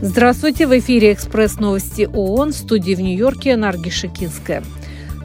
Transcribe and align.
Здравствуйте, 0.00 0.66
в 0.66 0.78
эфире 0.78 1.12
«Экспресс 1.12 1.58
новости 1.58 2.08
ООН» 2.12 2.52
в 2.52 2.56
студии 2.56 2.94
в 2.94 3.00
Нью-Йорке 3.00 3.56
Нарги 3.56 3.88
Шикинская. 3.88 4.62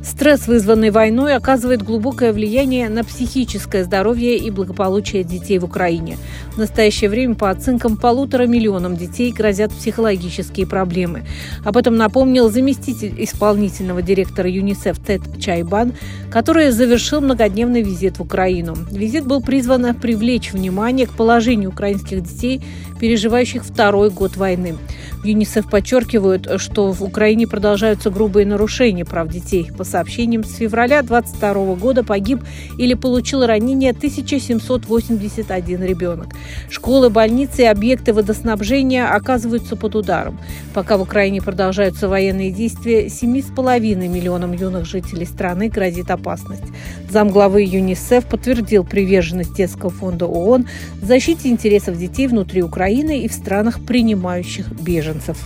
Стресс, 0.08 0.48
вызванный 0.48 0.90
войной, 0.90 1.36
оказывает 1.36 1.84
глубокое 1.84 2.32
влияние 2.32 2.88
на 2.88 3.04
психическое 3.04 3.84
здоровье 3.84 4.38
и 4.38 4.50
благополучие 4.50 5.26
детей 5.26 5.60
в 5.60 5.66
Украине. 5.66 6.18
В 6.54 6.58
настоящее 6.58 7.10
время, 7.10 7.36
по 7.36 7.50
оценкам, 7.50 7.98
полутора 7.98 8.48
миллионам 8.48 8.96
детей 8.96 9.34
грозят 9.34 9.74
психологические 9.74 10.66
проблемы. 10.66 11.26
Об 11.66 11.76
этом 11.76 11.98
напомнил 11.98 12.50
заместитель 12.50 13.16
исполнительного 13.18 14.02
директора 14.02 14.50
ЮНИСЕФ 14.50 14.98
Тед 14.98 15.22
Чайбан, 15.42 15.94
который 16.32 16.72
завершил 16.72 17.20
многодневный 17.20 17.82
визит 17.82 18.18
в 18.18 18.22
Украину. 18.22 18.78
Визит 18.90 19.26
был 19.28 19.42
призван 19.42 19.94
привлечь 19.94 20.54
внимание 20.54 21.06
к 21.06 21.12
положению 21.12 21.72
украинских 21.72 22.24
детей, 22.24 22.64
переживающих 23.00 23.66
второй 23.66 24.10
год 24.10 24.38
войны. 24.38 24.78
В 25.22 25.26
ЮНИСЕФ 25.26 25.70
подчеркивают, 25.70 26.48
что 26.58 26.92
в 26.92 27.04
Украине 27.04 27.48
продолжаются 27.48 28.10
грубые 28.10 28.46
нарушения 28.46 29.04
прав 29.04 29.28
детей. 29.30 29.70
По 29.78 29.84
сообщениям, 29.98 30.44
с 30.44 30.56
февраля 30.56 31.02
2022 31.02 31.76
года 31.76 32.04
погиб 32.04 32.42
или 32.78 32.94
получил 32.94 33.46
ранение 33.46 33.92
1781 33.92 35.84
ребенок. 35.84 36.28
Школы, 36.70 37.10
больницы 37.10 37.64
и 37.64 37.66
объекты 37.66 38.14
водоснабжения 38.14 39.08
оказываются 39.08 39.76
под 39.76 39.96
ударом. 39.96 40.40
Пока 40.76 40.98
в 40.98 41.02
Украине 41.02 41.42
продолжаются 41.42 42.08
военные 42.08 42.52
действия, 42.52 43.08
7,5 43.08 44.08
миллионам 44.08 44.54
юных 44.54 44.86
жителей 44.86 45.26
страны 45.26 45.70
грозит 45.70 46.12
опасность. 46.12 46.66
Замглавы 47.10 47.64
ЮНИСЕФ 47.64 48.26
подтвердил 48.26 48.84
приверженность 48.84 49.56
Детского 49.56 49.90
фонда 49.90 50.28
ООН 50.28 50.68
защите 51.02 51.50
интересов 51.50 51.98
детей 51.98 52.28
внутри 52.28 52.62
Украины 52.62 53.22
и 53.22 53.28
в 53.28 53.34
странах, 53.34 53.84
принимающих 53.84 54.72
беженцев 54.80 55.38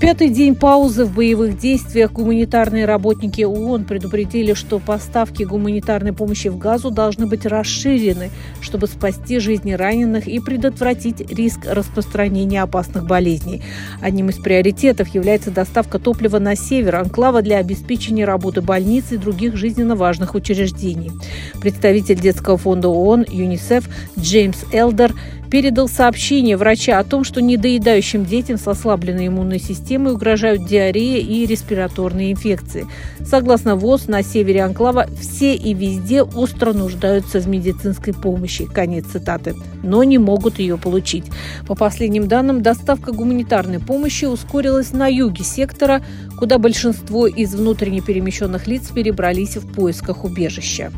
пятый 0.00 0.30
день 0.30 0.54
паузы 0.54 1.04
в 1.04 1.14
боевых 1.14 1.58
действиях 1.58 2.12
гуманитарные 2.12 2.86
работники 2.86 3.42
ООН 3.42 3.84
предупредили, 3.84 4.54
что 4.54 4.78
поставки 4.78 5.42
гуманитарной 5.42 6.14
помощи 6.14 6.48
в 6.48 6.56
Газу 6.56 6.90
должны 6.90 7.26
быть 7.26 7.44
расширены, 7.44 8.30
чтобы 8.62 8.86
спасти 8.86 9.38
жизни 9.38 9.72
раненых 9.72 10.26
и 10.26 10.40
предотвратить 10.40 11.30
риск 11.30 11.66
распространения 11.66 12.62
опасных 12.62 13.06
болезней. 13.06 13.62
Одним 14.00 14.30
из 14.30 14.36
приоритетов 14.36 15.08
является 15.08 15.50
доставка 15.50 15.98
топлива 15.98 16.38
на 16.38 16.56
север 16.56 16.96
анклава 16.96 17.42
для 17.42 17.58
обеспечения 17.58 18.24
работы 18.24 18.62
больниц 18.62 19.12
и 19.12 19.18
других 19.18 19.56
жизненно 19.56 19.96
важных 19.96 20.34
учреждений. 20.34 21.12
Представитель 21.60 22.18
детского 22.18 22.56
фонда 22.56 22.88
ООН 22.88 23.26
ЮНИСЕФ 23.28 23.86
Джеймс 24.18 24.64
Элдер 24.72 25.12
передал 25.50 25.88
сообщение 25.88 26.56
врача 26.56 26.98
о 26.98 27.04
том, 27.04 27.24
что 27.24 27.42
недоедающим 27.42 28.24
детям 28.24 28.56
с 28.56 28.66
ослабленной 28.68 29.26
иммунной 29.26 29.58
системой 29.58 30.12
угрожают 30.12 30.64
диарея 30.64 31.18
и 31.18 31.44
респираторные 31.44 32.32
инфекции. 32.32 32.86
Согласно 33.20 33.76
ВОЗ, 33.76 34.06
на 34.06 34.22
севере 34.22 34.62
Анклава 34.62 35.06
все 35.20 35.54
и 35.54 35.74
везде 35.74 36.22
остро 36.22 36.72
нуждаются 36.72 37.40
в 37.40 37.48
медицинской 37.48 38.14
помощи. 38.14 38.66
Конец 38.66 39.06
цитаты. 39.06 39.54
Но 39.82 40.04
не 40.04 40.18
могут 40.18 40.58
ее 40.58 40.78
получить. 40.78 41.24
По 41.66 41.74
последним 41.74 42.28
данным, 42.28 42.62
доставка 42.62 43.12
гуманитарной 43.12 43.80
помощи 43.80 44.26
ускорилась 44.26 44.92
на 44.92 45.08
юге 45.08 45.44
сектора, 45.44 46.02
куда 46.38 46.58
большинство 46.58 47.26
из 47.26 47.54
внутренне 47.54 48.00
перемещенных 48.00 48.66
лиц 48.66 48.88
перебрались 48.88 49.56
в 49.56 49.72
поисках 49.72 50.24
убежища. 50.24 50.92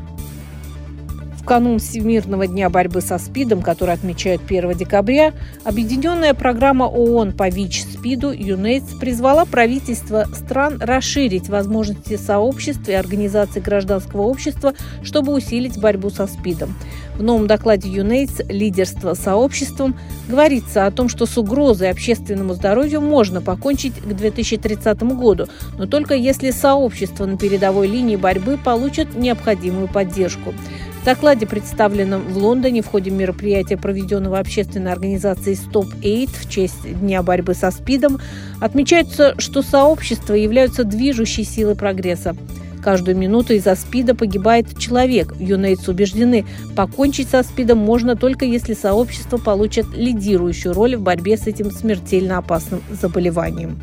В 1.43 1.45
канун 1.45 1.81
Всемирного 1.81 2.47
дня 2.47 2.71
борьбы 2.71 3.01
со 3.01 3.19
СПИДом, 3.19 3.63
который 3.63 3.95
отмечают 3.95 4.43
1 4.47 4.75
декабря, 4.75 5.33
объединенная 5.65 6.35
программа 6.35 6.85
ООН 6.85 7.33
по 7.33 7.49
ВИЧ-СПИДу 7.49 8.31
ЮНЕЙДС 8.31 8.95
призвала 9.01 9.45
правительства 9.45 10.27
стран 10.33 10.79
расширить 10.81 11.49
возможности 11.49 12.17
сообществ 12.17 12.89
и 12.89 12.93
организаций 12.93 13.61
гражданского 13.61 14.23
общества, 14.23 14.75
чтобы 15.03 15.35
усилить 15.35 15.81
борьбу 15.81 16.11
со 16.11 16.29
СПИДом. 16.29 16.77
В 17.17 17.25
новом 17.25 17.49
докладе 17.49 17.89
ЮНЕЙДС 17.91 18.43
«Лидерство 18.49 19.15
сообществом» 19.15 19.99
говорится 20.29 20.87
о 20.87 20.93
том, 20.93 21.09
что 21.09 21.27
с 21.27 21.37
угрозой 21.37 21.91
общественному 21.91 22.55
здоровью 22.55 23.01
можно 23.01 23.41
покончить 23.43 23.95
к 23.95 24.07
2030 24.07 25.03
году, 25.03 25.49
но 25.77 25.87
только 25.87 26.15
если 26.15 26.53
сообщества 26.53 27.27
на 27.27 27.37
передовой 27.37 27.89
линии 27.89 28.15
борьбы 28.15 28.59
получат 28.65 29.17
необходимую 29.17 29.89
поддержку. 29.89 30.55
В 31.03 31.05
докладе, 31.05 31.49
представленном 31.49 32.23
в 32.33 32.39
Лондоне 32.39 32.81
в 32.81 32.87
ходе 32.87 33.11
мероприятия, 33.11 33.77
проведенного 33.77 34.39
общественной 34.39 34.93
организацией 34.93 35.57
Stop 35.57 35.89
Aid 36.01 36.31
в 36.33 36.49
честь 36.49 37.01
Дня 37.01 37.25
борьбы 37.25 37.55
со 37.55 37.73
СПИДом, 37.73 38.21
отмечается, 38.61 39.35
что 39.37 39.63
сообщества 39.63 40.35
являются 40.35 40.85
движущей 40.85 41.43
силой 41.43 41.75
прогресса. 41.75 42.37
Каждую 42.85 43.17
минуту 43.17 43.53
из-за 43.55 43.75
СПИДа 43.75 44.15
погибает 44.15 44.79
человек. 44.79 45.35
Юнейтс 45.41 45.89
убеждены, 45.89 46.47
покончить 46.77 47.31
со 47.31 47.43
СПИДом 47.43 47.79
можно 47.79 48.15
только 48.15 48.45
если 48.45 48.75
сообщество 48.75 49.39
получит 49.39 49.87
лидирующую 49.97 50.73
роль 50.73 50.95
в 50.95 51.03
борьбе 51.03 51.37
с 51.37 51.49
этим 51.49 51.73
смертельно 51.73 52.39
опасным 52.39 52.81
заболеванием. 52.93 53.77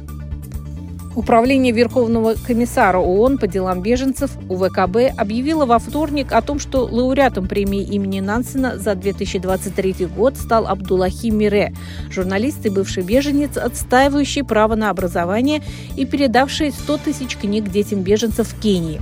Управление 1.16 1.74
Верховного 1.74 2.36
комиссара 2.36 3.00
ООН 3.00 3.40
по 3.40 3.48
делам 3.48 3.82
беженцев 3.82 4.32
УВКБ 4.48 5.18
объявило 5.18 5.66
во 5.66 5.80
вторник 5.80 6.32
о 6.32 6.42
том, 6.42 6.60
что 6.60 6.86
лауреатом 6.86 7.48
премии 7.48 7.84
имени 7.84 8.20
Нансена 8.20 8.78
за 8.78 8.94
2023 8.94 10.06
год 10.06 10.38
стал 10.38 10.68
Абдуллахи 10.68 11.28
Мире, 11.28 11.74
журналист 12.12 12.66
и 12.66 12.70
бывший 12.70 13.04
беженец, 13.04 13.58
отстаивающий 13.58 14.44
право 14.44 14.76
на 14.76 14.92
образование 14.92 15.64
и 15.98 16.06
передавший 16.06 16.72
100 16.72 16.98
тысяч 16.98 17.38
книг 17.38 17.70
детям 17.70 18.02
беженцев 18.02 18.48
в 18.48 18.62
Кении. 18.62 19.02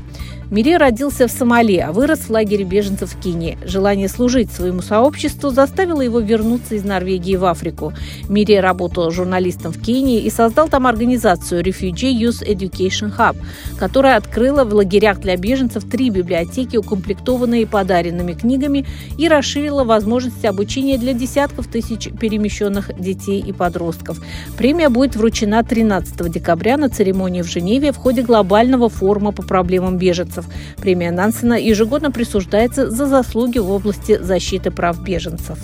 Мире 0.50 0.78
родился 0.78 1.28
в 1.28 1.32
Сомали, 1.32 1.76
а 1.76 1.92
вырос 1.92 2.20
в 2.22 2.30
лагере 2.30 2.64
беженцев 2.64 3.12
в 3.12 3.20
Кении. 3.20 3.58
Желание 3.66 4.08
служить 4.08 4.50
своему 4.50 4.82
сообществу 4.82 5.50
заставило 5.50 6.00
его 6.00 6.22
вернуться 6.22 6.76
из 6.76 6.86
Норвегии 6.86 7.36
в 7.36 7.44
Африку. 7.44 7.92
Мире 8.30 8.62
работал 8.62 9.12
журналистом 9.12 9.74
в 9.74 9.82
Кении 9.82 10.22
и 10.22 10.30
создал 10.30 10.70
там 10.70 10.88
организацию 10.88 11.62
Refugee 11.62 12.18
Youth 12.18 12.48
Education 12.48 13.14
Hub, 13.18 13.36
которая 13.78 14.16
открыла 14.16 14.64
в 14.64 14.74
лагерях 14.74 15.20
для 15.20 15.36
беженцев 15.36 15.84
три 15.84 16.10
библиотеки, 16.10 16.78
укомплектованные 16.78 17.68
подаренными 17.68 18.32
книгами, 18.32 18.86
и 19.18 19.28
расширила 19.28 19.84
возможности 19.84 20.46
обучения 20.46 20.98
для 20.98 21.12
десятков 21.12 21.68
тысяч 21.68 22.10
перемещенных 22.22 22.98
детей 22.98 23.44
и 23.46 23.52
подростков. 23.52 24.24
Премия 24.58 24.88
будет 24.88 25.18
вручена 25.18 25.62
13 25.62 26.32
декабря 26.32 26.78
на 26.78 26.88
церемонии 26.88 27.42
в 27.42 27.52
Женеве 27.52 27.92
в 27.92 27.98
ходе 27.98 28.22
глобального 28.22 28.88
форума 28.88 29.34
по 29.34 29.44
проблемам 29.44 29.98
беженцев 29.98 30.37
беженцев. 30.38 30.46
Премия 30.82 31.12
Нансена 31.12 31.60
ежегодно 31.60 32.12
присуждается 32.12 32.90
за 32.90 33.06
заслуги 33.08 33.60
в 33.60 33.72
области 33.72 34.18
защиты 34.22 34.72
прав 34.72 35.04
беженцев. 35.04 35.58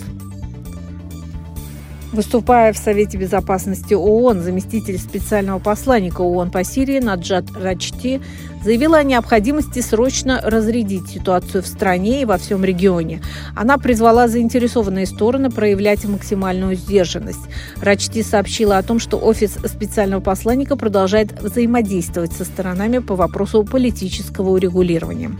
Выступая 2.13 2.74
в 2.74 2.78
Совете 2.78 3.18
безопасности 3.18 3.96
ООН, 3.96 4.41
заместитель 4.44 5.00
специального 5.00 5.57
посланника 5.57 6.22
ООН 6.22 6.51
по 6.51 6.63
Сирии 6.63 7.00
Наджат 7.00 7.46
Рачти 7.59 8.22
заявила 8.63 9.00
о 9.00 9.03
необходимости 9.03 9.81
срочно 9.81 10.40
разрядить 10.44 11.09
ситуацию 11.09 11.63
в 11.63 11.68
стране 11.68 12.22
и 12.22 12.25
во 12.25 12.38
всем 12.38 12.63
регионе. 12.63 13.19
Она 13.56 13.79
призвала 13.79 14.28
заинтересованные 14.28 15.07
стороны 15.07 15.50
проявлять 15.50 16.06
максимальную 16.06 16.75
сдержанность. 16.75 17.41
Рачти 17.81 18.22
сообщила 18.22 18.78
о 18.78 18.84
том, 18.84 19.00
что 19.00 19.18
офис 19.18 19.57
специального 19.66 20.22
посланника 20.22 20.75
продолжает 20.75 21.41
взаимодействовать 21.41 22.31
со 22.31 22.45
сторонами 22.45 23.00
по 23.00 23.16
вопросу 23.16 23.63
политического 23.63 24.51
урегулирования. 24.51 25.31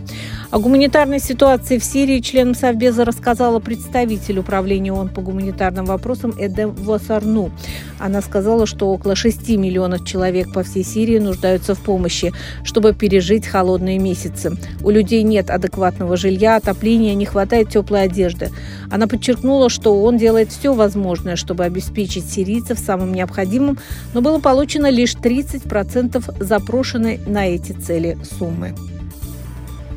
О 0.54 0.60
гуманитарной 0.60 1.18
ситуации 1.18 1.78
в 1.78 1.84
Сирии 1.84 2.20
членам 2.20 2.54
Совбеза 2.54 3.04
рассказала 3.04 3.58
представитель 3.58 4.38
управления 4.38 4.92
ООН 4.92 5.08
по 5.08 5.20
гуманитарным 5.20 5.84
вопросам 5.84 6.32
Эдем 6.38 6.76
Васарну. 6.76 7.50
Она 7.98 8.22
сказала, 8.22 8.64
что 8.64 8.92
около 8.92 9.16
6 9.16 9.48
миллионов 9.56 10.04
человек 10.06 10.52
по 10.52 10.62
всей 10.62 10.84
Сирии 10.84 11.18
нуждаются 11.18 11.74
в 11.74 11.80
помощи, 11.80 12.32
чтобы 12.62 12.92
пережить 12.94 13.48
холодные 13.48 13.98
месяцы. 13.98 14.56
У 14.84 14.90
людей 14.90 15.24
нет 15.24 15.50
адекватного 15.50 16.16
жилья, 16.16 16.54
отопления, 16.54 17.14
не 17.14 17.26
хватает 17.26 17.70
теплой 17.70 18.04
одежды. 18.04 18.50
Она 18.92 19.08
подчеркнула, 19.08 19.68
что 19.68 19.92
ООН 19.92 20.18
делает 20.18 20.52
все 20.52 20.72
возможное, 20.72 21.34
чтобы 21.34 21.64
обеспечить 21.64 22.30
сирийцев 22.30 22.78
самым 22.78 23.12
необходимым, 23.12 23.80
но 24.12 24.20
было 24.20 24.38
получено 24.38 24.88
лишь 24.88 25.16
30% 25.16 26.44
запрошенной 26.44 27.18
на 27.26 27.44
эти 27.48 27.72
цели 27.72 28.16
суммы. 28.38 28.72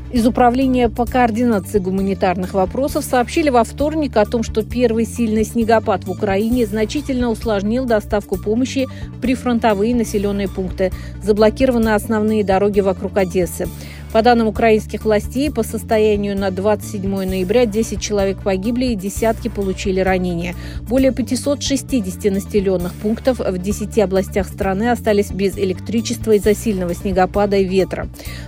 Из 0.09 0.25
Управления 0.25 0.87
по 0.87 1.05
координации 1.05 1.79
гуманитарных 1.79 2.53
вопросов 2.53 3.03
сообщили 3.03 3.49
во 3.49 3.65
вторник 3.65 4.15
о 4.15 4.25
том, 4.25 4.41
что 4.41 4.63
первый 4.63 5.05
сильный 5.05 5.43
снегопад 5.43 6.05
в 6.05 6.11
Украине 6.11 6.65
значительно 6.65 7.29
усложнил 7.29 7.83
доставку 7.83 8.37
помощи 8.37 8.87
в 9.17 9.19
прифронтовые 9.19 9.93
населенные 9.93 10.47
пункты. 10.47 10.93
Заблокированы 11.21 11.89
основные 11.89 12.45
дороги 12.45 12.79
вокруг 12.79 13.17
Одессы. 13.17 13.67
По 14.13 14.21
данным 14.21 14.47
украинских 14.47 15.03
властей, 15.03 15.51
по 15.51 15.63
состоянию 15.63 16.37
на 16.37 16.49
27 16.49 17.09
ноября 17.25 17.65
10 17.65 17.99
человек 18.01 18.41
погибли 18.41 18.85
и 18.85 18.95
десятки 18.95 19.49
получили 19.49 19.99
ранения. 19.99 20.55
Более 20.83 21.11
560 21.11 22.31
населенных 22.31 22.93
пунктов 22.93 23.39
в 23.39 23.57
10 23.57 23.99
областях 23.99 24.47
страны 24.47 24.89
остались 24.89 25.31
без 25.31 25.57
электричества 25.57 26.31
из-за 26.31 26.55
сильного 26.55 26.95
снегопада 26.95 27.57
и 27.57 27.65
ветра. 27.65 28.07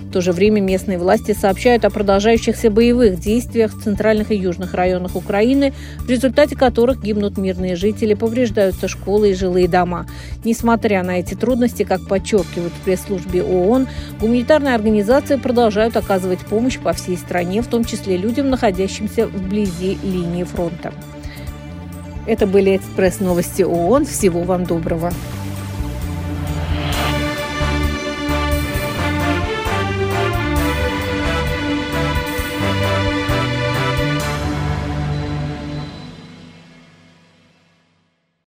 В 0.10 0.12
то 0.12 0.22
же 0.22 0.32
время 0.32 0.60
местные 0.60 0.98
власти 0.98 1.36
сообщают 1.40 1.86
о 1.86 1.92
продолжающихся 1.92 2.72
боевых 2.72 3.20
действиях 3.20 3.76
в 3.76 3.84
центральных 3.84 4.32
и 4.32 4.36
южных 4.36 4.74
районах 4.74 5.16
Украины, 5.16 5.72
в 6.00 6.10
результате 6.10 6.56
которых 6.56 7.04
гибнут 7.04 7.38
мирные 7.38 7.76
жители, 7.76 8.16
повреждаются 8.16 8.88
школы 8.88 9.30
и 9.30 9.36
жилые 9.36 9.68
дома. 9.68 10.08
Несмотря 10.44 11.04
на 11.04 11.20
эти 11.20 11.36
трудности, 11.36 11.84
как 11.84 12.08
подчеркивают 12.08 12.74
в 12.74 12.84
пресс-службе 12.86 13.44
ООН, 13.44 13.88
гуманитарные 14.20 14.74
организации 14.74 15.36
продолжают 15.36 15.96
оказывать 15.96 16.40
помощь 16.40 16.80
по 16.80 16.92
всей 16.94 17.16
стране, 17.16 17.62
в 17.62 17.68
том 17.68 17.86
числе 17.86 18.18
людям, 18.18 18.50
находящимся 18.50 19.28
вблизи 19.28 20.00
линии 20.02 20.44
фронта. 20.44 20.92
Это 22.26 22.48
были 22.48 22.78
экспресс-новости 22.78 23.62
ООН. 23.62 24.08
Всего 24.08 24.42
вам 24.42 24.66
доброго. 24.66 25.12